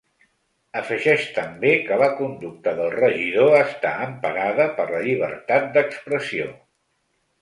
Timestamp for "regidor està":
3.01-3.91